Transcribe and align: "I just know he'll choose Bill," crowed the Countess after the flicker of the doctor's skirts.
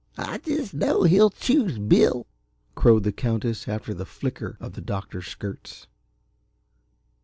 "I 0.17 0.39
just 0.39 0.73
know 0.73 1.03
he'll 1.03 1.29
choose 1.29 1.77
Bill," 1.77 2.25
crowed 2.73 3.03
the 3.03 3.11
Countess 3.11 3.67
after 3.67 3.93
the 3.93 4.03
flicker 4.03 4.57
of 4.59 4.73
the 4.73 4.81
doctor's 4.81 5.27
skirts. 5.27 5.85